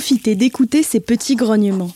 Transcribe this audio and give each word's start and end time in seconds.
Profitez 0.00 0.34
d'écouter 0.34 0.82
ces 0.82 0.98
petits 0.98 1.36
grognements 1.36 1.92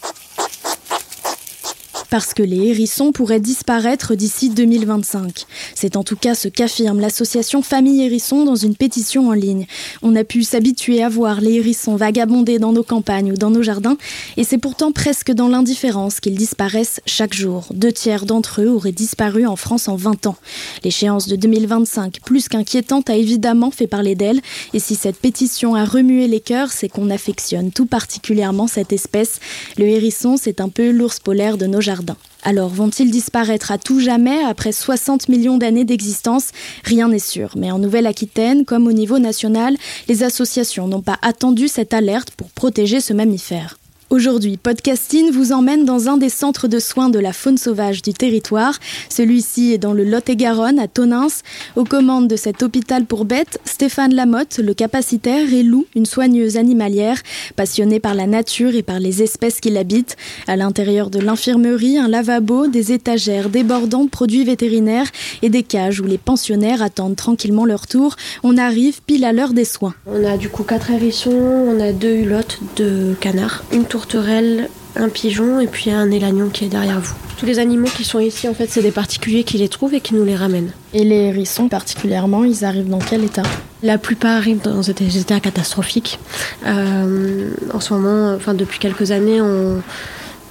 parce 2.11 2.35
que 2.35 2.43
les 2.43 2.69
hérissons 2.69 3.13
pourraient 3.13 3.41
disparaître 3.41 4.15
d'ici 4.15 4.51
2025. 4.51 5.47
C'est 5.75 5.97
en 5.97 6.05
tout 6.05 6.17
cas 6.17 6.35
ce 6.35 6.49
qu'affirme 6.49 7.01
l'association 7.01 7.63
Famille 7.63 8.03
Hérisson 8.03 8.45
dans 8.45 8.57
une 8.57 8.77
pétition 8.77 9.29
en 9.29 9.33
ligne. 9.33 9.67
On 10.03 10.15
a 10.17 10.25
pu 10.25 10.43
s'habituer 10.43 11.03
à 11.03 11.09
voir 11.09 11.41
les 11.41 11.55
hérissons 11.55 11.97
vagabonder 11.97 12.59
dans 12.59 12.73
nos 12.73 12.83
campagnes 12.83 13.33
ou 13.33 13.37
dans 13.37 13.51
nos 13.51 13.63
jardins, 13.63 13.97
et 14.37 14.45
c'est 14.45 14.59
pourtant 14.59 14.93
presque 14.93 15.33
dans 15.33 15.49
l'indifférence 15.49 16.21
qu'ils 16.21 16.37
disparaissent 16.37 17.01
chaque 17.07 17.35
jour. 17.35 17.67
Deux 17.73 17.93
tiers 17.93 18.27
d'entre 18.27 18.63
eux 18.63 18.69
auraient 18.69 18.93
disparu 18.93 19.47
en 19.47 19.57
France 19.57 19.89
en 19.89 19.97
20 19.97 20.27
ans. 20.27 20.37
L'échéance 20.83 21.29
de 21.29 21.37
2025, 21.37 22.21
plus 22.25 22.49
qu'inquiétante, 22.49 23.11
a 23.11 23.17
évidemment 23.17 23.71
fait 23.71 23.87
parler 23.87 24.15
d'elle, 24.15 24.41
et 24.73 24.79
si 24.79 24.95
cette 24.95 25.17
pétition 25.17 25.75
a 25.75 25.85
remué 25.85 26.29
les 26.29 26.41
cœurs, 26.41 26.73
c'est 26.73 26.89
qu'on 26.89 27.11
affectionne 27.11 27.71
tout 27.71 27.87
particulièrement 27.87 28.67
cette 28.67 28.93
espèce. 28.93 29.41
Le 29.79 29.87
hérisson, 29.87 30.37
c'est 30.37 30.61
un 30.61 30.69
peu 30.69 30.91
l'ours 30.91 31.21
polaire 31.21 31.57
de 31.57 31.67
nos 31.67 31.81
jardins. 31.81 31.94
Alors 32.43 32.69
vont-ils 32.69 33.11
disparaître 33.11 33.71
à 33.71 33.79
tout 33.79 34.01
jamais 34.01 34.43
après 34.45 34.73
60 34.73 35.29
millions 35.29 35.59
d'années 35.59 35.85
d'existence? 35.85 36.51
Rien 36.85 37.09
n'est 37.09 37.19
sûr, 37.19 37.51
mais 37.57 37.71
en 37.71 37.79
Nouvelle-Aquitaine, 37.79 38.65
comme 38.65 38.87
au 38.87 38.93
niveau 38.93 39.19
national, 39.19 39.77
les 40.09 40.23
associations 40.23 40.89
n'ont 40.89 41.03
pas 41.03 41.19
attendu 41.23 41.69
cette 41.69 41.95
alerte 41.95 42.31
pour 42.33 42.51
protéger 42.51 43.01
ce 43.01 43.13
mammifère. 43.13 43.79
Aujourd'hui, 44.15 44.57
Podcasting 44.57 45.33
vous 45.33 45.51
emmène 45.51 45.85
dans 45.85 46.09
un 46.09 46.17
des 46.17 46.29
centres 46.29 46.69
de 46.69 46.79
soins 46.79 47.11
de 47.11 47.19
la 47.19 47.33
faune 47.33 47.59
sauvage 47.59 48.01
du 48.01 48.13
territoire. 48.13 48.79
Celui-ci 49.09 49.73
est 49.73 49.79
dans 49.79 49.93
le 49.93 50.05
Lot-et-Garonne, 50.05 50.79
à 50.79 50.87
Tonins. 50.87 51.27
Aux 51.75 51.83
commandes 51.83 52.29
de 52.29 52.37
cet 52.37 52.63
hôpital 52.63 53.07
pour 53.07 53.25
bêtes, 53.25 53.59
Stéphane 53.65 54.15
Lamotte, 54.15 54.59
le 54.59 54.73
capacitaire, 54.73 55.53
et 55.53 55.65
Lou, 55.65 55.87
une 55.97 56.07
soigneuse 56.07 56.57
animalière, 56.57 57.21
passionnée 57.57 57.99
par 57.99 58.15
la 58.15 58.29
nature 58.29 58.77
et 58.77 58.85
par 58.85 59.01
les 59.01 59.21
espèces 59.21 59.59
qui 59.59 59.71
l'habitent. 59.71 60.17
À 60.47 60.55
l'intérieur 60.55 61.11
de 61.11 61.19
l'infirmerie, 61.19 61.99
un 61.99 62.07
lavabo, 62.07 62.69
des 62.69 62.93
étagères 62.93 63.49
débordant 63.49 64.05
de 64.05 64.11
produits 64.11 64.45
vétérinaires 64.45 65.11
et 65.43 65.49
des 65.49 65.65
cages 65.65 65.99
où 65.99 66.05
les 66.05 66.19
pensionnaires 66.19 66.83
attendent 66.83 67.17
tranquillement 67.17 67.65
leur 67.65 67.89
tour. 67.89 68.15
On 68.45 68.59
arrive 68.59 69.03
pile 69.03 69.25
à 69.25 69.33
l'heure 69.33 69.55
des 69.55 69.65
soins. 69.65 69.95
On 70.07 70.25
a 70.25 70.37
du 70.37 70.51
coup 70.51 70.63
quatre 70.63 70.93
hérissons, 70.93 71.33
on 71.33 71.81
a 71.81 71.91
deux 71.91 72.15
hulottes, 72.15 72.61
deux 72.77 73.17
canards, 73.21 73.65
une 73.73 73.87
tour 73.87 74.04
tourterelle, 74.05 74.69
un 74.97 75.09
pigeon 75.09 75.61
et 75.61 75.67
puis 75.67 75.91
un 75.91 76.11
élagnon 76.11 76.49
qui 76.49 76.65
est 76.65 76.69
derrière 76.69 77.01
vous. 77.01 77.15
Tous 77.39 77.47
les 77.47 77.59
animaux 77.59 77.89
qui 77.89 78.05
sont 78.05 78.21
ici, 78.21 78.49
en 78.49 78.55
fait, 78.55 78.69
c'est 78.71 78.83
des 78.83 78.93
particuliers 78.93 79.45
qui 79.45 79.59
les 79.59 79.69
trouvent 79.69 79.95
et 79.95 80.01
qui 80.01 80.15
nous 80.15 80.25
les 80.25 80.37
ramènent. 80.37 80.71
Et 80.93 81.05
les 81.05 81.29
hérissons, 81.29 81.69
particulièrement, 81.69 82.45
ils 82.45 82.65
arrivent 82.65 82.89
dans 82.89 82.99
quel 82.99 83.25
état? 83.25 83.43
La 83.83 83.99
plupart 83.99 84.37
arrivent 84.37 84.63
dans 84.63 84.81
des 84.81 85.19
états 85.19 85.41
catastrophiques. 85.41 86.19
Euh, 86.67 87.51
en 87.73 87.81
ce 87.81 87.93
moment, 87.95 88.35
enfin 88.35 88.55
depuis 88.55 88.79
quelques 88.79 89.11
années, 89.11 89.41
on, 89.41 89.83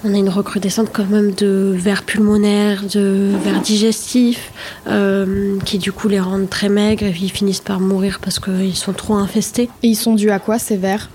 on 0.03 0.13
a 0.13 0.17
une 0.17 0.29
recrudescence 0.29 0.89
quand 0.91 1.09
même 1.09 1.31
de 1.33 1.73
vers 1.75 2.03
pulmonaires, 2.03 2.83
de 2.83 3.31
vers 3.43 3.61
digestifs, 3.61 4.51
euh, 4.87 5.57
qui 5.63 5.77
du 5.77 5.91
coup 5.91 6.09
les 6.09 6.19
rendent 6.19 6.49
très 6.49 6.69
maigres 6.69 7.05
et 7.05 7.15
ils 7.21 7.31
finissent 7.31 7.61
par 7.61 7.79
mourir 7.79 8.19
parce 8.21 8.39
qu'ils 8.39 8.75
sont 8.75 8.93
trop 8.93 9.15
infestés. 9.15 9.69
Et 9.83 9.87
ils 9.87 9.95
sont 9.95 10.15
dus 10.15 10.31
à 10.31 10.39
quoi 10.39 10.59
ces 10.59 10.77
vers? 10.77 11.09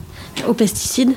Aux 0.47 0.55
pesticides. 0.55 1.13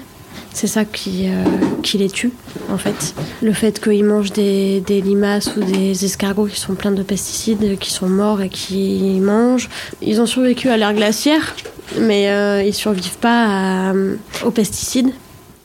C'est 0.53 0.67
ça 0.67 0.83
qui, 0.85 1.27
euh, 1.27 1.43
qui, 1.81 1.97
les 1.97 2.09
tue, 2.09 2.31
en 2.69 2.77
fait. 2.77 3.15
Le 3.41 3.53
fait 3.53 3.81
qu'ils 3.81 4.03
mangent 4.03 4.33
des, 4.33 4.81
limaces 4.87 5.55
ou 5.55 5.63
des 5.63 6.05
escargots 6.05 6.45
qui 6.45 6.59
sont 6.59 6.75
pleins 6.75 6.91
de 6.91 7.03
pesticides, 7.03 7.79
qui 7.79 7.91
sont 7.91 8.09
morts 8.09 8.41
et 8.41 8.49
qui 8.49 9.19
mangent. 9.21 9.69
Ils 10.01 10.19
ont 10.19 10.25
survécu 10.25 10.69
à 10.69 10.77
l'ère 10.77 10.93
glaciaire, 10.93 11.55
mais 11.99 12.29
euh, 12.29 12.63
ils 12.63 12.73
survivent 12.73 13.17
pas 13.17 13.89
à, 13.89 13.93
aux 14.45 14.51
pesticides. 14.51 15.11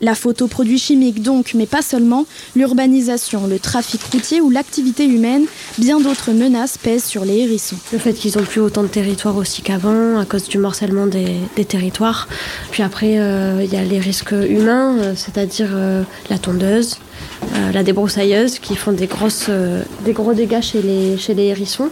La 0.03 0.15
photo 0.15 0.47
produits 0.47 0.79
chimiques 0.79 1.23
donc, 1.23 1.53
mais 1.55 1.65
pas 1.65 1.81
seulement, 1.81 2.27
l'urbanisation, 2.55 3.47
le 3.47 3.59
trafic 3.59 4.03
routier 4.13 4.43
ou 4.43 4.51
l'activité 4.51 5.07
humaine, 5.07 5.47
bien 5.79 6.01
d'autres 6.01 6.33
menaces 6.33 6.77
pèsent 6.77 7.05
sur 7.05 7.25
les 7.25 7.39
hérissons. 7.39 7.77
Le 7.93 7.99
fait 7.99 8.13
qu'ils 8.13 8.39
ont 8.39 8.43
plus 8.43 8.61
autant 8.61 8.83
de 8.83 8.89
territoires 8.89 9.37
aussi 9.37 9.63
qu'avant, 9.63 10.19
à 10.19 10.27
cause 10.27 10.49
du 10.49 10.59
morcellement 10.59 11.07
des, 11.07 11.65
territoires. 11.65 12.29
Puis 12.73 12.83
après, 12.83 13.13
il 13.13 13.19
euh, 13.19 13.65
y 13.65 13.77
a 13.77 13.85
les 13.85 13.99
risques 13.99 14.33
humains, 14.33 14.99
euh, 14.99 15.13
c'est-à-dire 15.17 15.71
euh, 15.73 16.03
la 16.29 16.39
tondeuse, 16.39 16.99
la 17.73 17.83
débroussailleuse, 17.83 18.59
qui 18.59 18.77
font 18.77 18.93
des, 18.93 19.07
grosses, 19.07 19.49
des 20.05 20.13
gros 20.13 20.35
dégâts 20.35 20.61
chez 20.61 20.83
les, 20.83 21.17
chez 21.17 21.33
les 21.33 21.45
hérissons. 21.45 21.91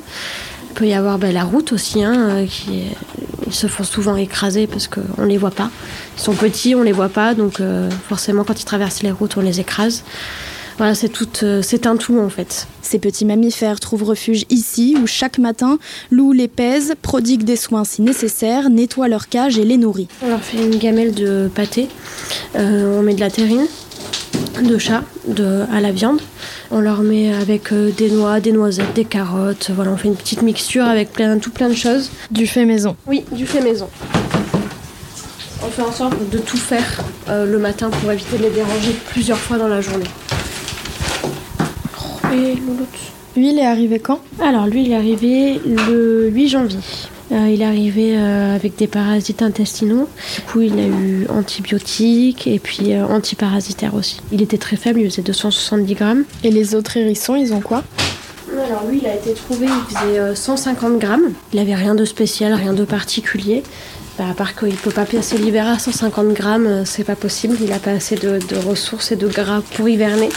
Il 0.71 0.75
peut 0.75 0.87
y 0.87 0.95
avoir 0.95 1.19
ben, 1.19 1.33
la 1.33 1.45
route 1.45 1.73
aussi, 1.73 2.03
hein, 2.03 2.45
qui 2.49 2.81
est, 2.81 2.97
ils 3.47 3.55
se 3.55 3.67
font 3.67 3.85
souvent 3.85 4.17
écraser 4.17 4.67
parce 4.67 4.89
qu'on 4.89 5.25
les 5.25 5.39
voit 5.39 5.51
pas. 5.51 5.71
Ils 6.17 6.23
sont 6.23 6.35
petits, 6.35 6.75
on 6.75 6.83
les 6.83 6.93
voit 6.93 7.09
pas, 7.09 7.35
donc 7.35 7.61
euh, 7.61 7.91
forcément 8.09 8.45
quand 8.45 8.61
ils 8.61 8.65
traversent 8.65 9.03
les 9.03 9.11
routes, 9.11 9.37
on 9.37 9.41
les 9.41 9.61
écrase. 9.61 10.05
Voilà, 10.77 10.97
c'est 10.97 11.09
tout, 11.09 11.29
euh, 11.45 11.63
c'est 11.63 11.87
un 11.87 11.97
tout 11.97 12.19
en 12.19 12.29
fait. 12.29 12.67
Ces 12.83 12.99
petits 12.99 13.25
mammifères 13.25 13.79
trouvent 13.79 14.03
refuge 14.03 14.45
ici 14.51 14.97
où 15.01 15.07
chaque 15.07 15.39
matin, 15.39 15.79
Lou 16.11 16.33
les 16.33 16.49
pèse, 16.49 16.95
prodigue 17.01 17.45
des 17.45 17.57
soins 17.57 17.85
si 17.85 18.03
nécessaire, 18.03 18.71
nettoie 18.71 19.07
leur 19.07 19.29
cage 19.29 19.57
et 19.57 19.65
les 19.65 19.77
nourrit. 19.77 20.09
On 20.23 20.29
leur 20.29 20.43
fait 20.43 20.63
une 20.63 20.77
gamelle 20.79 21.15
de 21.15 21.49
pâté, 21.55 21.89
euh, 22.57 22.99
on 22.99 23.03
met 23.03 23.15
de 23.15 23.21
la 23.21 23.31
terrine, 23.31 23.67
de 24.63 24.79
chat 24.79 25.05
de, 25.29 25.63
à 25.73 25.81
la 25.81 25.93
viande. 25.93 26.21
On 26.71 26.81
leur 26.81 27.03
met 27.03 27.33
avec 27.33 27.73
euh, 27.73 27.91
des 27.91 28.11
noix, 28.11 28.41
des 28.41 28.53
noisettes, 28.53 28.95
des 28.95 29.05
carottes. 29.05 29.71
Voilà, 29.75 29.91
on 29.93 29.97
fait 29.97 30.09
une 30.09 30.17
petite 30.17 30.43
mixture 30.43 30.85
avec 30.85 31.13
plein, 31.13 31.39
tout 31.39 31.51
plein 31.51 31.69
de 31.69 31.75
choses. 31.75 32.11
Du 32.31 32.47
fait 32.47 32.65
maison 32.65 32.97
Oui, 33.07 33.25
du 33.33 33.47
fait 33.47 33.61
maison. 33.61 33.89
On 35.63 35.69
fait 35.69 35.83
en 35.83 35.93
sorte 35.93 36.15
de 36.31 36.39
tout 36.39 36.57
faire 36.57 37.03
euh, 37.29 37.47
le 37.51 37.59
matin 37.59 37.91
pour 37.91 38.11
éviter 38.11 38.39
de 38.39 38.43
les 38.45 38.51
déranger 38.51 38.95
plusieurs 39.11 39.39
fois 39.39 39.57
dans 39.59 39.69
la 39.69 39.81
journée. 39.81 40.05
Et 42.33 42.57
Lui, 43.37 43.51
il 43.51 43.59
est 43.59 43.67
arrivé 43.67 43.99
quand? 44.01 44.21
Alors, 44.43 44.67
lui, 44.67 44.85
il 44.85 44.91
est 44.93 44.97
arrivé 44.97 45.61
le 45.65 46.29
8 46.31 46.49
janvier. 46.49 46.79
Euh, 47.33 47.49
il 47.51 47.63
est 47.63 47.65
arrivé 47.65 48.17
euh, 48.17 48.55
avec 48.55 48.77
des 48.77 48.87
parasites 48.87 49.43
intestinaux. 49.43 50.09
Du 50.37 50.43
coup, 50.43 50.61
il 50.61 50.79
a 50.79 50.87
eu 50.87 51.27
antibiotiques 51.31 52.47
et 52.47 52.59
puis 52.59 52.93
euh, 52.93 53.07
antiparasitaire 53.07 53.95
aussi. 53.95 54.21
Il 54.31 54.43
était 54.43 54.59
très 54.59 54.77
faible, 54.77 55.01
il 55.01 55.11
faisait 55.11 55.23
270 55.23 55.95
grammes. 55.95 56.25
Et 56.43 56.51
les 56.51 56.75
autres 56.75 56.97
hérissons, 56.97 57.35
ils 57.35 57.53
ont 57.55 57.61
quoi? 57.61 57.83
Alors 58.53 58.85
lui, 58.89 58.99
il 59.03 59.07
a 59.07 59.15
été 59.15 59.33
trouvé, 59.33 59.67
il 59.67 59.97
faisait 59.97 60.19
euh, 60.19 60.35
150 60.35 60.99
grammes. 60.99 61.33
Il 61.53 61.59
avait 61.59 61.75
rien 61.75 61.95
de 61.95 62.05
spécial, 62.05 62.53
rien 62.53 62.73
de 62.73 62.85
particulier. 62.85 63.63
Bah, 64.19 64.27
à 64.31 64.35
part 64.35 64.55
qu'il 64.55 64.75
peut 64.77 64.93
pas 64.93 65.07
passer 65.07 65.39
l'hiver 65.39 65.67
à 65.67 65.79
150 65.79 66.35
grammes, 66.35 66.85
c'est 66.85 67.03
pas 67.03 67.17
possible. 67.17 67.57
Il 67.61 67.73
a 67.73 67.81
pas 67.81 67.93
assez 67.93 68.15
de, 68.15 68.39
de 68.39 68.57
ressources 68.57 69.11
et 69.11 69.17
de 69.17 69.27
gras 69.27 69.63
pour 69.75 69.89
hiverner. 69.89 70.29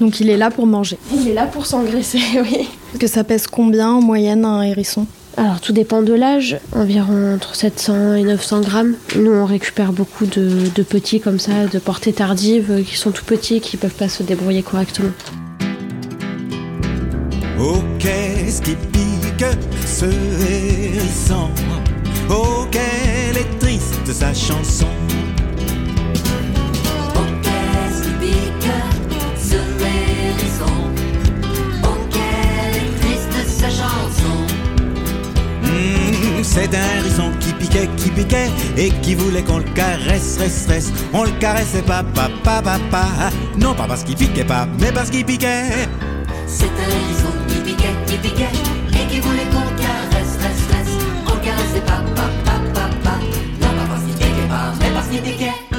Donc 0.00 0.18
il 0.18 0.30
est 0.30 0.36
là 0.36 0.50
pour 0.50 0.66
manger. 0.66 0.98
Il 1.14 1.28
est 1.28 1.34
là 1.34 1.46
pour 1.46 1.66
s'engraisser, 1.66 2.18
oui. 2.42 2.68
Parce 2.86 2.98
que 2.98 3.06
ça 3.06 3.22
pèse 3.22 3.46
combien 3.46 3.90
en 3.90 4.00
moyenne 4.00 4.44
un 4.44 4.62
hérisson? 4.62 5.06
Alors 5.36 5.60
tout 5.60 5.72
dépend 5.72 6.02
de 6.02 6.12
l'âge, 6.12 6.58
environ 6.72 7.34
entre 7.34 7.54
700 7.54 8.14
et 8.14 8.22
900 8.24 8.60
grammes. 8.60 8.94
Nous 9.16 9.30
on 9.30 9.44
récupère 9.44 9.92
beaucoup 9.92 10.26
de, 10.26 10.82
petits 10.82 11.20
comme 11.20 11.38
ça, 11.38 11.66
de 11.66 11.78
portée 11.78 12.12
tardive, 12.12 12.70
euh, 12.70 12.82
qui 12.82 12.96
sont 12.96 13.10
tout 13.10 13.24
petits 13.24 13.56
et 13.56 13.60
qui 13.60 13.76
peuvent 13.76 13.94
pas 13.94 14.08
se 14.08 14.22
débrouiller 14.22 14.62
correctement. 14.62 15.10
Oh, 17.60 17.78
qu'est-ce 17.98 18.62
qui 18.62 18.74
pique 18.74 19.44
ce 19.86 20.06
Oh, 22.30 22.66
qu'elle 22.70 23.36
est 23.36 23.58
triste 23.58 24.12
sa 24.12 24.32
chanson. 24.32 24.86
C'est 36.50 36.74
un 36.74 36.96
hérisson 36.98 37.30
qui 37.38 37.52
piquait, 37.52 37.88
qui 37.96 38.10
piquait 38.10 38.50
et 38.76 38.90
qui 39.02 39.14
voulait 39.14 39.42
qu'on 39.42 39.58
le 39.58 39.70
caresse, 39.74 40.36
reste, 40.38 40.68
reste. 40.68 40.92
On 41.12 41.22
le 41.22 41.30
caressait 41.38 41.82
pas, 41.82 42.02
pas, 42.02 42.28
pas, 42.42 42.60
pas, 42.60 42.78
pas. 42.90 43.30
Non, 43.56 43.72
pas 43.74 43.86
parce 43.86 44.02
qu'il 44.02 44.16
piquait 44.16 44.44
pas, 44.44 44.66
mais 44.80 44.90
parce 44.90 45.10
qu'il 45.10 45.24
piquait. 45.24 45.88
C'est 46.48 46.64
un 46.64 46.90
hérisson 46.90 47.32
qui 47.46 47.58
piquait, 47.60 47.94
qui 48.06 48.16
piquait 48.16 48.48
Et 48.92 49.06
qui 49.06 49.20
voulait 49.20 49.46
qu'on 49.52 49.80
caresse, 49.80 50.36
reste, 50.42 50.72
reste 50.72 51.00
On 51.28 51.34
le 51.34 51.40
caressait 51.40 51.86
pas, 51.86 52.02
pas, 52.16 52.30
pas, 52.44 52.58
pas, 52.74 52.88
pas 53.04 53.18
Non, 53.60 53.68
pas 53.68 53.86
parce 53.88 54.02
qu'il 54.02 54.14
piquait 54.14 54.48
pas, 54.48 54.72
mais 54.80 54.90
parce 54.90 55.06
qu'il 55.06 55.22
piquait 55.22 55.69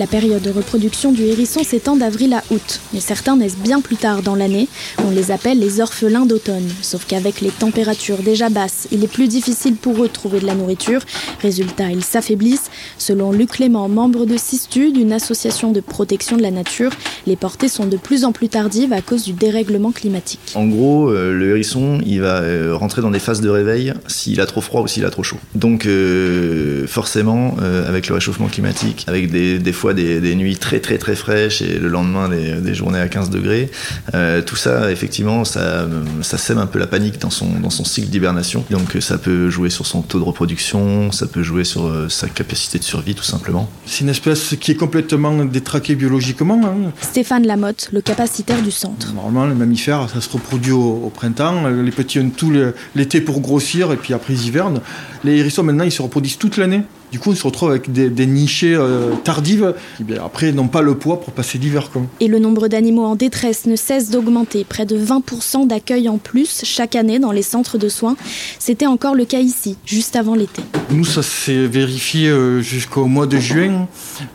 La 0.00 0.06
période 0.06 0.40
de 0.40 0.48
reproduction 0.48 1.12
du 1.12 1.24
hérisson 1.24 1.62
s'étend 1.62 1.94
d'avril 1.94 2.32
à 2.32 2.42
août, 2.50 2.80
mais 2.94 3.00
certains 3.00 3.36
naissent 3.36 3.58
bien 3.58 3.82
plus 3.82 3.96
tard 3.96 4.22
dans 4.22 4.34
l'année. 4.34 4.66
On 5.06 5.10
les 5.10 5.30
appelle 5.30 5.58
les 5.58 5.82
orphelins 5.82 6.24
d'automne. 6.24 6.66
Sauf 6.80 7.04
qu'avec 7.04 7.42
les 7.42 7.50
températures 7.50 8.22
déjà 8.22 8.48
basses, 8.48 8.88
il 8.92 9.04
est 9.04 9.12
plus 9.12 9.28
difficile 9.28 9.74
pour 9.74 10.02
eux 10.02 10.08
de 10.08 10.12
trouver 10.12 10.40
de 10.40 10.46
la 10.46 10.54
nourriture. 10.54 11.02
Résultat, 11.42 11.90
ils 11.90 12.02
s'affaiblissent. 12.02 12.70
Selon 12.96 13.30
Luc 13.30 13.50
Clément, 13.50 13.90
membre 13.90 14.24
de 14.24 14.38
Sistude, 14.38 14.96
une 14.96 15.12
association 15.12 15.70
de 15.70 15.80
protection 15.80 16.38
de 16.38 16.42
la 16.42 16.50
nature, 16.50 16.92
les 17.26 17.36
portées 17.36 17.68
sont 17.68 17.84
de 17.84 17.98
plus 17.98 18.24
en 18.24 18.32
plus 18.32 18.48
tardives 18.48 18.94
à 18.94 19.02
cause 19.02 19.24
du 19.24 19.34
dérèglement 19.34 19.92
climatique. 19.92 20.40
En 20.54 20.66
gros, 20.66 21.10
euh, 21.10 21.34
le 21.34 21.50
hérisson, 21.50 22.00
il 22.06 22.22
va 22.22 22.40
euh, 22.40 22.74
rentrer 22.74 23.02
dans 23.02 23.10
des 23.10 23.18
phases 23.18 23.42
de 23.42 23.50
réveil 23.50 23.92
s'il 24.06 24.40
a 24.40 24.46
trop 24.46 24.62
froid 24.62 24.80
ou 24.80 24.86
s'il 24.86 25.04
a 25.04 25.10
trop 25.10 25.24
chaud. 25.24 25.36
Donc, 25.54 25.84
euh, 25.84 26.86
forcément, 26.86 27.56
avec 27.86 28.08
le 28.08 28.14
réchauffement 28.14 28.48
climatique, 28.48 29.04
avec 29.06 29.30
des 29.30 29.72
fois 29.72 29.89
des, 29.94 30.20
des 30.20 30.34
nuits 30.34 30.56
très 30.56 30.80
très 30.80 30.98
très 30.98 31.14
fraîches 31.16 31.62
et 31.62 31.78
le 31.78 31.88
lendemain 31.88 32.28
des, 32.28 32.54
des 32.54 32.74
journées 32.74 33.00
à 33.00 33.08
15 33.08 33.30
degrés, 33.30 33.70
euh, 34.14 34.42
tout 34.42 34.56
ça, 34.56 34.90
effectivement, 34.90 35.44
ça, 35.44 35.86
ça 36.22 36.38
sème 36.38 36.58
un 36.58 36.66
peu 36.66 36.78
la 36.78 36.86
panique 36.86 37.18
dans 37.18 37.30
son, 37.30 37.48
dans 37.60 37.70
son 37.70 37.84
cycle 37.84 38.08
d'hibernation. 38.08 38.64
Donc, 38.70 38.96
ça 39.00 39.18
peut 39.18 39.50
jouer 39.50 39.70
sur 39.70 39.86
son 39.86 40.02
taux 40.02 40.18
de 40.18 40.24
reproduction, 40.24 41.12
ça 41.12 41.26
peut 41.26 41.42
jouer 41.42 41.64
sur 41.64 41.86
euh, 41.86 42.08
sa 42.08 42.28
capacité 42.28 42.78
de 42.78 42.84
survie, 42.84 43.14
tout 43.14 43.22
simplement. 43.24 43.68
C'est 43.86 44.00
une 44.02 44.08
espèce 44.10 44.54
qui 44.60 44.72
est 44.72 44.76
complètement 44.76 45.44
détraquée 45.44 45.94
biologiquement. 45.94 46.60
hein. 46.64 46.92
Stéphane 47.00 47.46
Lamotte, 47.46 47.88
le 47.92 48.00
capacitaire 48.00 48.62
du 48.62 48.70
centre. 48.70 49.12
Normalement, 49.14 49.46
les 49.46 49.54
mammifères, 49.54 50.08
ça 50.12 50.20
se 50.20 50.28
reproduit 50.30 50.72
au, 50.72 51.02
au 51.04 51.10
printemps. 51.10 51.68
Les 51.68 51.90
petits 51.90 52.18
ont 52.20 52.30
tout 52.30 52.52
l'été 52.94 53.20
pour 53.20 53.40
grossir 53.40 53.92
et 53.92 53.96
puis 53.96 54.14
après 54.14 54.34
ils 54.34 54.46
hivernent. 54.46 54.80
Les 55.24 55.36
hérissons, 55.38 55.62
maintenant, 55.62 55.84
ils 55.84 55.92
se 55.92 56.02
reproduisent 56.02 56.38
toute 56.38 56.56
l'année. 56.56 56.82
Du 57.12 57.18
coup, 57.18 57.30
on 57.30 57.34
se 57.34 57.42
retrouve 57.44 57.70
avec 57.70 57.90
des, 57.92 58.08
des 58.08 58.26
nichées 58.26 58.74
euh, 58.74 59.14
tardives 59.24 59.74
qui, 59.96 60.04
bien, 60.04 60.22
après, 60.24 60.52
n'ont 60.52 60.68
pas 60.68 60.80
le 60.82 60.94
poids 60.94 61.20
pour 61.20 61.32
passer 61.32 61.58
l'hiver. 61.58 61.88
Et 62.20 62.28
le 62.28 62.38
nombre 62.38 62.68
d'animaux 62.68 63.04
en 63.04 63.16
détresse 63.16 63.66
ne 63.66 63.74
cesse 63.76 64.10
d'augmenter. 64.10 64.64
Près 64.64 64.86
de 64.86 64.96
20% 64.96 65.66
d'accueil 65.66 66.08
en 66.08 66.18
plus 66.18 66.60
chaque 66.64 66.94
année 66.94 67.18
dans 67.18 67.32
les 67.32 67.42
centres 67.42 67.78
de 67.78 67.88
soins. 67.88 68.16
C'était 68.58 68.86
encore 68.86 69.14
le 69.14 69.24
cas 69.24 69.40
ici, 69.40 69.76
juste 69.84 70.14
avant 70.14 70.34
l'été. 70.34 70.62
Nous, 70.90 71.04
ça 71.04 71.22
s'est 71.22 71.66
vérifié 71.66 72.28
euh, 72.28 72.60
jusqu'au 72.60 73.06
mois 73.06 73.26
de 73.26 73.38
juin. 73.38 73.88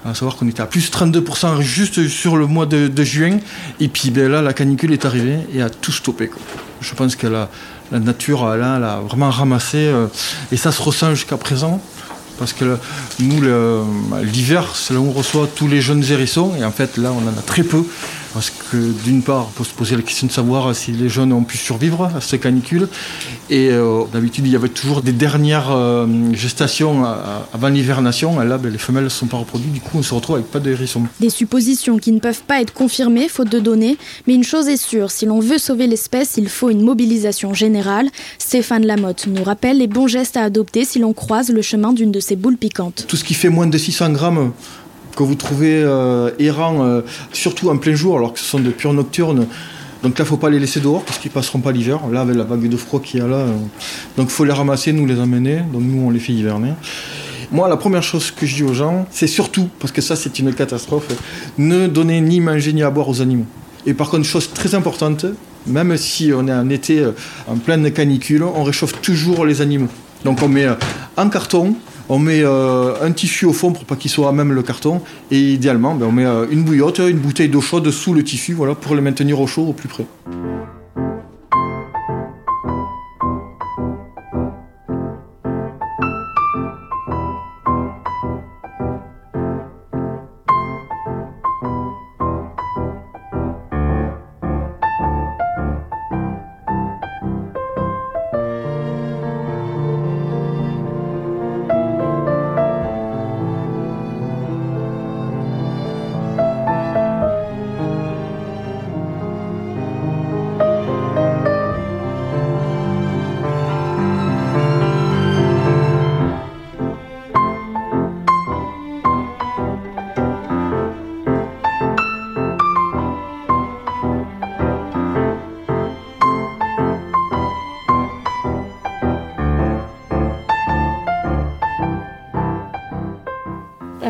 À 0.04 0.14
savoir 0.14 0.36
qu'on 0.36 0.48
était 0.50 0.62
à 0.62 0.66
plus 0.66 0.90
32% 0.92 1.62
juste 1.62 2.08
sur 2.10 2.36
le 2.36 2.46
mois 2.48 2.66
de, 2.66 2.88
de 2.88 3.04
juin. 3.04 3.38
Et 3.80 3.88
puis 3.88 4.10
ben, 4.12 4.30
là, 4.30 4.42
la 4.42 4.54
canicule 4.54 4.92
est 4.92 5.06
arrivée 5.06 5.38
et 5.54 5.62
a 5.62 5.70
tout 5.70 5.92
stoppé. 5.92 6.28
quoi. 6.28 6.42
Je 6.82 6.94
pense 6.94 7.16
que 7.16 7.28
la, 7.28 7.50
la 7.92 8.00
nature, 8.00 8.46
a- 8.46 8.56
elle 8.56 8.64
a 8.64 9.00
vraiment 9.00 9.30
ramassé. 9.30 9.78
euh, 9.78 10.08
et 10.52 10.58
ça 10.58 10.72
se 10.74 10.82
ressent 10.82 11.12
jusqu'à 11.16 11.38
présent. 11.38 11.82
Parce 12.38 12.54
que 12.54 12.78
nous, 13.20 13.40
le- 13.42 13.84
l'hiver, 14.24 14.72
c'est 14.76 14.94
là 14.94 15.00
où 15.00 15.08
on 15.08 15.12
reçoit 15.12 15.48
tous 15.54 15.68
les 15.68 15.82
jeunes 15.82 16.04
hérissons. 16.10 16.54
Et 16.60 16.64
en 16.66 16.72
fait, 16.72 16.98
là, 16.98 17.12
on 17.14 17.26
en 17.28 17.38
a 17.38 17.42
très 17.46 17.64
peu. 17.64 17.84
Parce 18.36 18.50
que 18.50 18.92
d'une 19.06 19.24
part, 19.24 19.48
on 19.48 19.52
peut 19.52 19.64
se 19.64 19.74
poser 19.74 19.96
la 19.96 20.02
question 20.02 20.28
de 20.28 20.32
savoir 20.34 20.76
si 20.76 20.92
les 20.92 21.08
jeunes 21.08 21.32
ont 21.32 21.46
pu 21.46 21.58
survivre 21.58 22.12
à 22.14 22.20
cette 22.20 22.42
canicule. 22.42 22.90
Et 23.50 23.70
euh, 23.72 24.04
d'habitude, 24.12 24.46
il 24.46 24.52
y 24.52 24.58
avait 24.58 24.68
toujours 24.68 25.02
des 25.02 25.14
dernières 25.14 25.72
euh, 25.72 26.06
gestations 26.34 27.06
euh, 27.06 27.16
avant 27.54 27.70
l'hivernation. 27.70 28.38
Là, 28.42 28.58
ben, 28.58 28.70
les 28.70 28.78
femelles 28.78 29.06
ne 29.06 29.10
sont 29.10 29.28
pas 29.28 29.38
reproduites. 29.38 29.72
Du 29.72 29.80
coup, 29.80 30.00
on 30.00 30.04
se 30.04 30.14
retrouve 30.14 30.36
avec 30.36 30.52
pas 30.52 30.60
de 30.60 30.70
hérissons. 30.70 31.04
Des 31.22 31.30
suppositions 31.30 31.98
qui 31.98 32.12
ne 32.12 32.20
peuvent 32.20 32.44
pas 32.44 32.60
être 32.60 32.74
confirmées 32.74 33.30
faute 33.30 33.50
de 33.50 33.60
données, 33.60 33.98
mais 34.28 34.36
une 34.36 34.44
chose 34.44 34.68
est 34.68 34.76
sûre, 34.76 35.12
si 35.12 35.26
l'on 35.26 35.40
veut 35.40 35.58
sauver 35.58 35.88
l'espèce, 35.88 36.34
il 36.36 36.50
faut 36.50 36.70
une 36.70 36.82
mobilisation 36.82 37.54
générale. 37.54 38.10
Stéphane 38.38 38.86
Lamotte 38.86 39.28
nous 39.28 39.46
rappelle 39.46 39.78
les 39.78 39.88
bons 39.88 40.08
gestes 40.08 40.36
à 40.36 40.44
adopter 40.44 40.84
si 40.84 41.00
l'on 41.00 41.14
croise 41.14 41.52
le 41.52 41.62
chemin 41.62 41.94
d'une 41.94 42.12
de 42.12 42.20
ces 42.20 42.36
boules 42.36 42.58
piquantes. 42.58 43.06
Tout 43.08 43.16
ce 43.16 43.24
qui 43.24 43.34
fait 43.34 43.48
moins 43.48 43.68
de 43.68 43.78
600 43.78 44.12
grammes 44.12 44.52
que 45.16 45.24
vous 45.24 45.36
trouvez 45.36 45.82
euh, 45.84 46.32
errant, 46.40 46.84
euh, 46.84 47.02
surtout 47.32 47.70
en 47.70 47.78
plein 47.78 47.96
jour, 47.96 48.18
alors 48.18 48.34
que 48.34 48.40
ce 48.40 48.46
sont 48.46 48.60
de 48.60 48.70
purs 48.70 48.94
nocturnes. 48.94 49.48
Donc 50.04 50.20
là, 50.20 50.26
faut 50.26 50.38
pas 50.38 50.50
les 50.50 50.60
laisser 50.60 50.80
dehors 50.82 51.04
parce 51.04 51.18
qu'ils 51.18 51.32
passeront 51.32 51.60
pas 51.60 51.72
l'hiver. 51.72 52.02
Là, 52.12 52.22
avec 52.22 52.36
la 52.36 52.44
vague 52.44 52.70
de 52.70 52.78
froid 52.78 53.00
qu'il 53.00 53.22
y 53.22 53.24
a 53.24 53.28
là, 53.28 53.38
euh, 53.38 53.54
donc 54.18 54.30
faut 54.30 54.46
les 54.46 54.52
ramasser, 54.52 54.94
nous 54.94 55.06
les 55.06 55.20
emmener. 55.20 55.62
Donc 55.74 55.82
nous, 55.84 56.06
on 56.06 56.10
les 56.12 56.20
fait 56.20 56.34
hiverner. 56.34 56.74
Moi, 57.52 57.68
la 57.70 57.78
première 57.78 58.04
chose 58.04 58.32
que 58.32 58.46
je 58.46 58.56
dis 58.56 58.64
aux 58.64 58.74
gens, 58.74 59.08
c'est 59.10 59.28
surtout, 59.28 59.68
parce 59.80 59.92
que 59.92 60.02
ça, 60.02 60.16
c'est 60.16 60.38
une 60.40 60.54
catastrophe, 60.54 61.08
ne 61.58 61.88
donnez 61.88 62.22
ni 62.22 62.40
manger 62.40 62.74
ni 62.74 62.84
à 62.84 62.90
boire 62.90 63.08
aux 63.08 63.22
animaux. 63.22 63.46
Et 63.86 63.94
par 63.94 64.10
contre, 64.10 64.26
chose 64.26 64.52
très 64.54 64.76
importante, 64.76 65.26
même 65.68 65.96
si 65.98 66.32
on 66.36 66.48
est 66.48 66.54
en 66.54 66.70
été 66.70 67.00
euh, 67.00 67.12
en 67.48 67.56
pleine 67.56 67.92
canicule, 67.92 68.44
on 68.44 68.64
réchauffe 68.64 69.02
toujours 69.02 69.46
les 69.46 69.62
animaux. 69.62 69.90
Donc 70.24 70.42
on 70.42 70.48
met 70.48 70.68
un 71.18 71.30
carton, 71.30 71.76
on 72.10 72.20
met 72.20 72.42
euh, 72.44 72.94
un 73.02 73.12
tissu 73.12 73.46
au 73.46 73.54
fond 73.54 73.72
pour 73.72 73.86
pas 73.86 73.96
qu'il 73.96 74.12
soit 74.12 74.30
à 74.30 74.32
même 74.32 74.52
le 74.52 74.64
carton, 74.64 75.02
et 75.32 75.40
idéalement, 75.40 75.96
ben, 75.96 76.08
on 76.08 76.12
met 76.12 76.26
euh, 76.26 76.46
une 76.52 76.64
bouillotte, 76.64 77.00
une 77.00 77.18
bouteille 77.18 77.50
d'eau 77.50 77.62
chaude 77.62 77.90
sous 77.92 78.14
le 78.14 78.24
tissu, 78.24 78.54
voilà, 78.54 78.76
pour 78.76 78.96
les 78.96 79.02
maintenir 79.02 79.40
au 79.40 79.48
chaud 79.48 79.68
au 79.68 79.74
plus 79.74 79.88
près. 79.88 80.06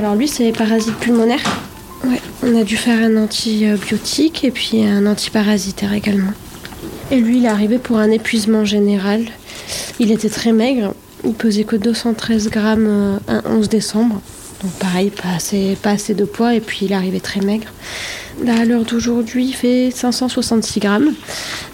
Alors 0.05 0.17
lui, 0.17 0.27
c'est 0.27 0.51
parasite 0.51 0.93
pulmonaire. 0.99 1.41
Ouais, 2.03 2.21
on 2.43 2.55
a 2.61 2.63
dû 2.63 2.77
faire 2.77 3.03
un 3.03 3.17
antibiotique 3.17 4.43
et 4.43 4.51
puis 4.51 4.85
un 4.85 5.07
antiparasitaire 5.07 5.93
également. 5.93 6.31
Et 7.09 7.15
lui, 7.19 7.39
il 7.39 7.45
est 7.45 7.49
arrivé 7.49 7.79
pour 7.79 7.97
un 7.97 8.11
épuisement 8.11 8.65
général. 8.65 9.25
Il 9.97 10.11
était 10.11 10.29
très 10.29 10.51
maigre. 10.51 10.93
Il 11.23 11.33
pesait 11.33 11.63
que 11.63 11.75
213 11.75 12.51
grammes 12.51 12.85
euh, 12.87 13.17
un 13.27 13.41
11 13.47 13.67
décembre. 13.67 14.21
Donc 14.61 14.73
pareil, 14.73 15.09
pas 15.09 15.37
assez, 15.37 15.75
pas 15.81 15.93
assez 15.93 16.13
de 16.13 16.25
poids 16.25 16.53
et 16.53 16.59
puis 16.59 16.81
il 16.83 16.91
est 16.91 16.95
arrivé 16.95 17.19
très 17.19 17.41
maigre. 17.41 17.69
Là, 18.43 18.59
à 18.59 18.65
l'heure 18.65 18.85
d'aujourd'hui, 18.85 19.47
il 19.47 19.53
fait 19.53 19.89
566 19.89 20.81
grammes. 20.81 21.13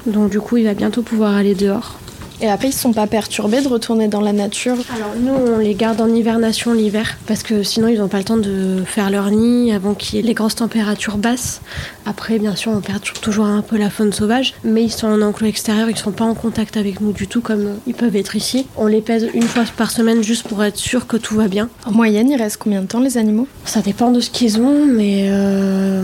Donc 0.06 0.32
du 0.32 0.40
coup, 0.40 0.56
il 0.56 0.64
va 0.64 0.74
bientôt 0.74 1.02
pouvoir 1.02 1.36
aller 1.36 1.54
dehors. 1.54 2.00
Et 2.42 2.50
après, 2.50 2.70
ils 2.70 2.72
ne 2.72 2.76
sont 2.76 2.92
pas 2.92 3.06
perturbés 3.06 3.62
de 3.62 3.68
retourner 3.68 4.08
dans 4.08 4.20
la 4.20 4.34
nature. 4.34 4.76
Alors 4.96 5.14
nous, 5.16 5.34
on 5.34 5.60
les 5.60 5.76
garde 5.76 6.02
en 6.02 6.08
hivernation 6.08 6.74
l'hiver 6.74 7.18
parce 7.28 7.44
que 7.44 7.62
sinon 7.62 7.88
ils 7.88 8.00
n'ont 8.00 8.08
pas 8.08 8.18
le 8.18 8.24
temps 8.24 8.38
de 8.38 8.84
faire 8.84 9.12
leur 9.12 9.30
nid 9.30 9.72
avant 9.72 9.94
qu'il 9.94 10.16
y 10.16 10.20
ait 10.20 10.26
les 10.26 10.34
grosses 10.34 10.56
températures 10.56 11.18
basses. 11.18 11.62
Après, 12.08 12.40
bien 12.40 12.56
sûr, 12.56 12.72
on 12.72 12.82
perd 12.82 13.04
toujours 13.22 13.46
un 13.46 13.62
peu 13.62 13.78
la 13.78 13.92
faune 13.92 14.12
sauvage, 14.12 14.56
mais 14.64 14.84
ils 14.84 14.92
sont 14.92 15.08
en 15.08 15.22
enclos 15.22 15.48
extérieur, 15.48 15.88
ils 15.88 15.94
ne 15.94 16.00
sont 16.00 16.12
pas 16.12 16.26
en 16.26 16.34
contact 16.34 16.78
avec 16.78 17.00
nous 17.00 17.12
du 17.12 17.28
tout 17.28 17.42
comme 17.42 17.76
ils 17.86 17.94
peuvent 17.94 18.16
être 18.16 18.36
ici. 18.36 18.66
On 18.76 18.88
les 18.88 19.02
pèse 19.02 19.30
une 19.36 19.44
fois 19.44 19.64
par 19.78 19.92
semaine 19.92 20.24
juste 20.24 20.48
pour 20.48 20.64
être 20.64 20.78
sûr 20.78 21.06
que 21.06 21.18
tout 21.18 21.36
va 21.36 21.48
bien. 21.48 21.70
En 21.86 21.92
moyenne, 21.92 22.32
il 22.32 22.42
reste 22.42 22.58
combien 22.58 22.82
de 22.82 22.88
temps 22.88 23.02
les 23.02 23.20
animaux? 23.20 23.48
Ça 23.66 23.82
dépend 23.82 24.10
de 24.10 24.20
ce 24.20 24.32
qu'ils 24.32 24.60
ont, 24.60 24.88
mais 24.88 25.28
euh, 25.30 26.04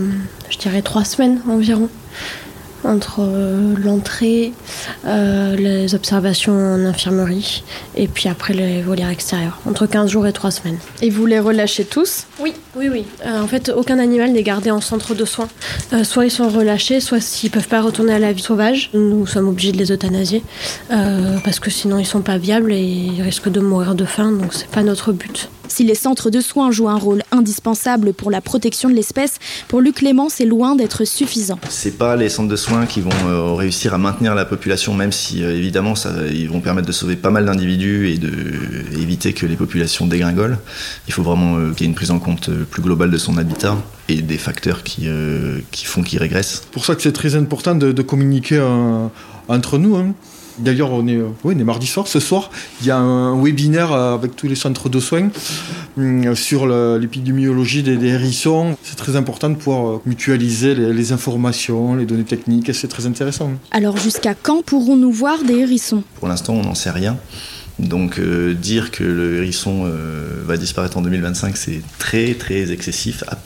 je 0.50 0.58
dirais 0.58 0.82
trois 0.82 1.04
semaines 1.04 1.40
environ. 1.48 1.88
Entre 2.84 3.20
euh, 3.20 3.74
l'entrée, 3.82 4.52
euh, 5.06 5.56
les 5.56 5.94
observations 5.94 6.52
en 6.52 6.84
infirmerie 6.84 7.62
et 7.96 8.08
puis 8.08 8.28
après 8.28 8.54
les 8.54 8.82
volières 8.82 9.10
extérieures, 9.10 9.58
entre 9.66 9.86
15 9.86 10.10
jours 10.10 10.26
et 10.26 10.32
3 10.32 10.50
semaines. 10.50 10.78
Et 11.02 11.10
vous 11.10 11.26
les 11.26 11.40
relâchez 11.40 11.84
tous? 11.84 12.26
Oui, 12.40 12.54
oui, 12.76 12.88
oui. 12.90 13.04
Euh, 13.26 13.42
en 13.42 13.46
fait, 13.46 13.70
aucun 13.74 13.98
animal 13.98 14.32
n'est 14.32 14.42
gardé 14.42 14.70
en 14.70 14.80
centre 14.80 15.14
de 15.14 15.24
soins. 15.24 15.48
Soit 16.02 16.26
ils 16.26 16.30
sont 16.30 16.48
relâchés, 16.48 17.00
soit 17.00 17.20
s'ils 17.20 17.50
peuvent 17.50 17.68
pas 17.68 17.80
retourner 17.80 18.14
à 18.14 18.18
la 18.18 18.32
vie 18.32 18.42
sauvage, 18.42 18.90
nous 18.94 19.26
sommes 19.26 19.48
obligés 19.48 19.72
de 19.72 19.78
les 19.78 19.92
euthanasier 19.92 20.42
parce 21.44 21.60
que 21.60 21.70
sinon 21.70 21.98
ils 21.98 22.06
sont 22.06 22.20
pas 22.20 22.38
viables 22.38 22.72
et 22.72 22.82
ils 22.82 23.22
risquent 23.22 23.50
de 23.50 23.60
mourir 23.60 23.94
de 23.94 24.04
faim, 24.04 24.32
donc 24.32 24.54
c'est 24.54 24.68
pas 24.68 24.82
notre 24.82 25.12
but. 25.12 25.48
Si 25.68 25.84
les 25.84 25.94
centres 25.94 26.30
de 26.30 26.40
soins 26.40 26.70
jouent 26.70 26.88
un 26.88 26.98
rôle 26.98 27.22
indispensable 27.30 28.12
pour 28.12 28.30
la 28.30 28.40
protection 28.40 28.88
de 28.88 28.94
l'espèce, 28.94 29.36
pour 29.68 29.80
Luc 29.80 29.96
Clément, 29.96 30.28
c'est 30.28 30.44
loin 30.44 30.74
d'être 30.74 31.04
suffisant. 31.04 31.58
C'est 31.68 31.98
pas 31.98 32.16
les 32.16 32.28
centres 32.28 32.48
de 32.48 32.56
soins 32.56 32.86
qui 32.86 33.00
vont 33.00 33.10
euh, 33.26 33.52
réussir 33.54 33.94
à 33.94 33.98
maintenir 33.98 34.34
la 34.34 34.44
population, 34.44 34.94
même 34.94 35.12
si 35.12 35.42
euh, 35.42 35.54
évidemment 35.56 35.94
ça, 35.94 36.10
ils 36.32 36.48
vont 36.48 36.60
permettre 36.60 36.86
de 36.88 36.92
sauver 36.92 37.16
pas 37.16 37.30
mal 37.30 37.44
d'individus 37.46 38.08
et 38.08 38.18
de 38.18 38.30
éviter 38.98 39.32
que 39.32 39.46
les 39.46 39.56
populations 39.56 40.06
dégringolent. 40.06 40.58
Il 41.06 41.12
faut 41.12 41.22
vraiment 41.22 41.56
euh, 41.56 41.72
qu'il 41.72 41.82
y 41.82 41.84
ait 41.84 41.90
une 41.90 41.94
prise 41.94 42.10
en 42.10 42.18
compte 42.18 42.48
euh, 42.48 42.64
plus 42.68 42.82
globale 42.82 43.10
de 43.10 43.18
son 43.18 43.36
habitat 43.38 43.76
et 44.08 44.22
des 44.22 44.38
facteurs 44.38 44.82
qui, 44.82 45.02
euh, 45.06 45.58
qui 45.70 45.84
font 45.84 46.02
qu'il 46.02 46.18
régresse. 46.18 46.62
C'est 46.62 46.70
pour 46.70 46.84
ça 46.84 46.94
que 46.94 47.02
c'est 47.02 47.12
très 47.12 47.34
important 47.36 47.74
de, 47.74 47.92
de 47.92 48.02
communiquer 48.02 48.56
euh, 48.56 49.06
entre 49.48 49.78
nous. 49.78 49.96
hein. 49.96 50.14
D'ailleurs, 50.58 50.92
on 50.92 51.06
est, 51.06 51.18
oui, 51.44 51.54
on 51.56 51.58
est 51.58 51.64
mardi 51.64 51.86
soir. 51.86 52.06
Ce 52.08 52.20
soir, 52.20 52.50
il 52.80 52.86
y 52.86 52.90
a 52.90 52.96
un 52.96 53.40
webinaire 53.42 53.92
euh, 53.92 54.14
avec 54.14 54.36
tous 54.36 54.48
les 54.48 54.54
centres 54.54 54.88
de 54.88 55.00
soins 55.00 55.28
hum, 55.96 56.34
sur 56.34 56.66
l'épidémiologie 56.66 57.82
des, 57.82 57.96
des 57.96 58.08
hérissons. 58.08 58.76
C'est 58.82 58.96
très 58.96 59.16
important 59.16 59.50
de 59.50 59.56
pouvoir 59.56 59.88
euh, 59.88 60.02
mutualiser 60.06 60.74
les, 60.74 60.92
les 60.92 61.12
informations, 61.12 61.94
les 61.94 62.06
données 62.06 62.24
techniques, 62.24 62.68
et 62.68 62.72
c'est 62.72 62.88
très 62.88 63.06
intéressant. 63.06 63.52
Alors 63.70 63.96
jusqu'à 63.96 64.34
quand 64.34 64.64
pourrons-nous 64.64 65.12
voir 65.12 65.42
des 65.44 65.58
hérissons? 65.58 66.02
Pour 66.18 66.28
l'instant, 66.28 66.54
on 66.54 66.62
n'en 66.62 66.74
sait 66.74 66.90
rien. 66.90 67.16
Donc 67.78 68.18
euh, 68.18 68.54
dire 68.54 68.90
que 68.90 69.04
le 69.04 69.36
hérisson 69.36 69.84
euh, 69.84 70.42
va 70.44 70.56
disparaître 70.56 70.96
en 70.96 71.02
2025, 71.02 71.56
c'est 71.56 71.80
très 71.98 72.34
très 72.34 72.72
excessif 72.72 73.22
à, 73.28 73.38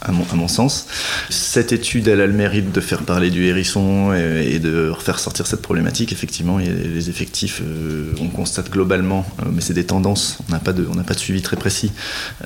à 0.00 0.12
mon, 0.12 0.48
sens. 0.48 0.86
Cette 1.28 1.72
étude, 1.72 2.08
elle 2.08 2.20
a 2.20 2.26
le 2.26 2.32
mérite 2.32 2.72
de 2.72 2.80
faire 2.80 3.02
parler 3.02 3.30
du 3.30 3.44
hérisson 3.44 4.12
et, 4.12 4.58
de 4.58 4.90
refaire 4.90 5.18
sortir 5.18 5.46
cette 5.46 5.62
problématique. 5.62 6.12
Effectivement, 6.12 6.58
les 6.58 7.10
effectifs, 7.10 7.60
euh, 7.62 8.12
on 8.20 8.28
constate 8.28 8.70
globalement, 8.70 9.26
euh, 9.40 9.46
mais 9.52 9.60
c'est 9.60 9.74
des 9.74 9.84
tendances, 9.84 10.38
on 10.48 10.52
n'a 10.52 10.58
pas, 10.58 10.72
de- 10.72 10.84
pas 10.84 11.14
de 11.14 11.18
suivi 11.18 11.42
très 11.42 11.56
précis, 11.56 11.92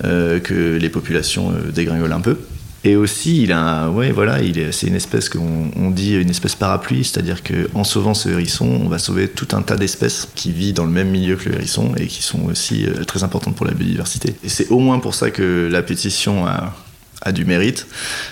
euh, 0.05 0.41
que 0.41 0.77
les 0.77 0.89
populations 0.89 1.53
dégringolent 1.75 2.13
un 2.13 2.21
peu. 2.21 2.39
Et 2.85 2.97
aussi, 2.97 3.45
il 3.45 3.53
a, 3.53 3.91
ouais, 3.91 4.11
voilà, 4.11 4.43
il 4.43 4.59
est, 4.59 4.73
c'est 4.73 4.89
une 4.89 4.97
espèce 4.97 5.29
qu'on 5.29 5.71
on 5.77 5.91
dit 5.91 6.15
une 6.15 6.31
espèce 6.31 6.57
parapluie, 6.57 7.05
c'est-à-dire 7.05 7.45
que 7.45 7.69
en 7.75 7.85
sauvant 7.85 8.13
ce 8.13 8.29
hérisson, 8.29 8.67
on 8.67 8.89
va 8.89 8.99
sauver 8.99 9.29
tout 9.29 9.47
un 9.53 9.63
tas 9.63 9.77
d'espèces 9.77 10.29
qui 10.35 10.51
vivent 10.51 10.75
dans 10.75 10.85
le 10.85 10.91
même 10.91 11.09
milieu 11.09 11.37
que 11.37 11.49
le 11.49 11.55
hérisson 11.57 11.93
et 11.97 12.09
qui 12.09 12.23
sont 12.23 12.47
aussi 12.47 12.87
très 13.07 13.23
importantes 13.23 13.55
pour 13.55 13.67
la 13.67 13.73
biodiversité. 13.73 14.35
Et 14.43 14.49
c'est 14.49 14.69
au 14.71 14.81
moins 14.81 14.99
pour 14.99 15.15
ça 15.15 15.31
que 15.31 15.69
la 15.71 15.83
pétition 15.83 16.45
a, 16.45 16.75
a 17.23 17.33
du 17.33 17.45
mérite, 17.45 17.87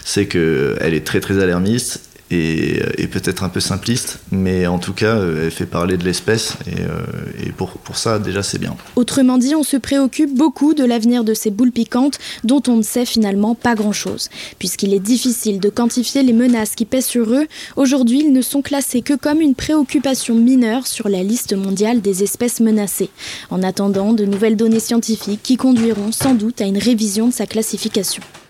c'est 0.04 0.26
que 0.26 0.76
elle 0.80 0.94
est 0.94 1.06
très 1.06 1.20
très 1.20 1.42
alarmiste 1.42 2.00
et, 2.30 2.80
et 2.96 3.08
peut-être 3.08 3.42
un 3.42 3.48
peu 3.48 3.60
simpliste, 3.60 4.20
mais 4.30 4.66
en 4.66 4.78
tout 4.78 4.92
cas, 4.92 5.16
euh, 5.16 5.46
elle 5.46 5.50
fait 5.50 5.66
parler 5.66 5.96
de 5.96 6.04
l'espèce 6.04 6.54
et, 6.66 6.80
euh, 6.80 7.44
et 7.44 7.50
pour, 7.50 7.70
pour 7.70 7.96
ça, 7.96 8.18
déjà, 8.18 8.42
c'est 8.42 8.58
bien. 8.58 8.76
Autrement 8.96 9.36
dit, 9.36 9.54
on 9.54 9.64
se 9.64 9.76
préoccupe 9.76 10.32
beaucoup 10.36 10.74
de 10.74 10.84
l'avenir 10.84 11.24
de 11.24 11.34
ces 11.34 11.50
boules 11.50 11.72
piquantes 11.72 12.18
dont 12.44 12.62
on 12.68 12.76
ne 12.76 12.82
sait 12.82 13.04
finalement 13.04 13.54
pas 13.54 13.74
grand-chose. 13.74 14.28
Puisqu'il 14.58 14.94
est 14.94 15.00
difficile 15.00 15.58
de 15.58 15.68
quantifier 15.68 16.22
les 16.22 16.32
menaces 16.32 16.76
qui 16.76 16.84
pèsent 16.84 17.06
sur 17.06 17.30
eux, 17.32 17.46
aujourd'hui 17.76 18.20
ils 18.20 18.32
ne 18.32 18.42
sont 18.42 18.62
classés 18.62 19.02
que 19.02 19.14
comme 19.14 19.40
une 19.40 19.54
préoccupation 19.56 20.36
mineure 20.36 20.86
sur 20.86 21.08
la 21.08 21.24
liste 21.24 21.56
mondiale 21.56 22.00
des 22.00 22.22
espèces 22.22 22.60
menacées. 22.60 23.10
En 23.50 23.62
attendant 23.62 24.12
de 24.12 24.24
nouvelles 24.24 24.56
données 24.56 24.80
scientifiques 24.80 25.42
qui 25.42 25.56
conduiront 25.56 26.12
sans 26.12 26.34
doute 26.34 26.60
à 26.60 26.64
une 26.64 26.78
révision 26.78 27.26
de 27.26 27.32
sa 27.32 27.46
classification. 27.46 28.22